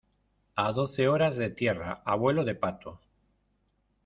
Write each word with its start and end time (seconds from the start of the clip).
a 0.63 0.67
doce 0.79 1.03
horas 1.11 1.35
de 1.41 1.51
tierra 1.51 2.01
a 2.11 2.15
vuelo 2.15 2.43
de 2.43 2.55
pato. 2.55 2.99